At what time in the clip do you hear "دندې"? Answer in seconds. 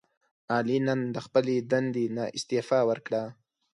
1.71-2.05